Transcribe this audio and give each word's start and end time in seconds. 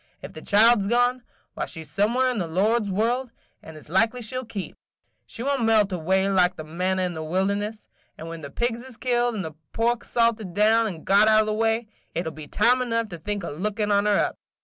Ef 0.23 0.33
the 0.33 0.41
child 0.41 0.81
's 0.83 0.87
gone, 0.87 1.21
why 1.53 1.65
she 1.65 1.83
's 1.83 1.91
somewhere 1.91 2.31
in 2.31 2.39
the 2.39 2.47
Lord's 2.47 2.89
world, 2.89 3.29
and 3.61 3.77
it 3.77 3.85
's 3.85 3.87
likely 3.87 4.23
she 4.23 4.35
'll 4.35 4.43
keep,– 4.45 4.75
she 5.27 5.43
won't 5.43 5.63
melt 5.63 5.91
away 5.91 6.27
like 6.27 6.55
the 6.55 6.63
manna 6.63 7.03
in 7.03 7.13
the 7.13 7.21
wilderness; 7.21 7.87
and 8.17 8.27
when 8.27 8.41
the 8.41 8.49
pigs 8.49 8.83
is 8.83 8.97
killed, 8.97 9.35
and 9.35 9.45
the 9.45 9.53
pork 9.73 10.03
salted 10.03 10.55
down 10.55 10.87
and 10.87 11.05
got 11.05 11.27
out 11.27 11.43
o' 11.43 11.45
the 11.45 11.53
way, 11.53 11.87
it 12.15 12.25
'll 12.25 12.31
be 12.31 12.47
time 12.47 12.81
enough 12.81 13.09
to 13.09 13.19
think 13.19 13.43
o' 13.43 13.51
lookin' 13.51 13.91
on 13.91 14.07
her 14.07 14.17
up. 14.17 14.39